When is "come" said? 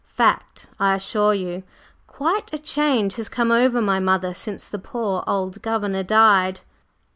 3.29-3.51